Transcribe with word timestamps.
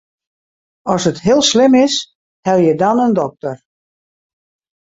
As 0.93 1.05
it 1.09 1.19
heel 1.25 1.41
slim 1.51 1.73
is, 1.83 1.93
helje 2.47 2.73
dan 2.81 3.03
in 3.05 3.13
dokter. 3.21 3.57